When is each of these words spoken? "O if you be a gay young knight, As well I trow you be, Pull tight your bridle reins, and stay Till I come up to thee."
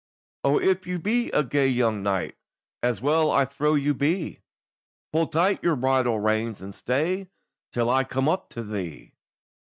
"O 0.43 0.59
if 0.59 0.87
you 0.87 0.97
be 0.97 1.29
a 1.29 1.43
gay 1.43 1.67
young 1.67 2.01
knight, 2.01 2.35
As 2.81 3.01
well 3.03 3.29
I 3.29 3.45
trow 3.45 3.75
you 3.75 3.93
be, 3.93 4.41
Pull 5.11 5.27
tight 5.27 5.61
your 5.63 5.75
bridle 5.75 6.19
reins, 6.19 6.59
and 6.59 6.73
stay 6.73 7.29
Till 7.71 7.87
I 7.87 8.03
come 8.03 8.27
up 8.27 8.49
to 8.49 8.63
thee." 8.63 9.13